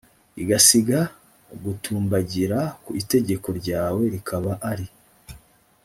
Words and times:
igasiga 0.41 0.99
gutumbagira 1.63 2.59
ku 2.83 2.91
itegeko 3.01 3.47
ryawe 3.59 4.01
rikaba 4.13 4.51
ari 4.71 4.87